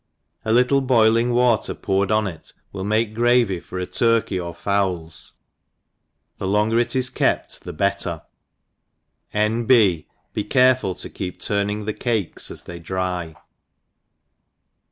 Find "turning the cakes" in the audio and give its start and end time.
11.39-12.49